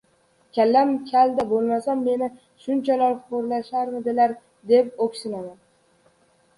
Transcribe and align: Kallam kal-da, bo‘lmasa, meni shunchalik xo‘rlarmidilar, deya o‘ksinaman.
Kallam 0.59 0.93
kal-da, 1.11 1.45
bo‘lmasa, 1.51 1.97
meni 2.09 2.31
shunchalik 2.65 3.23
xo‘rlarmidilar, 3.37 4.37
deya 4.75 4.85
o‘ksinaman. 5.09 5.59